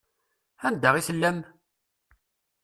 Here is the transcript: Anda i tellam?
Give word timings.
Anda 0.67 0.89
i 0.95 1.01
tellam? 1.07 1.37